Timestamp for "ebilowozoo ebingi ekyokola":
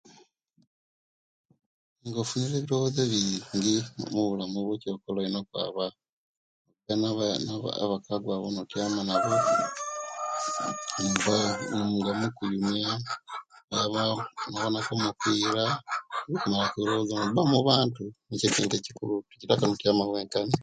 2.59-5.19